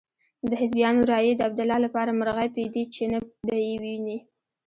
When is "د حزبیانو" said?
0.49-1.09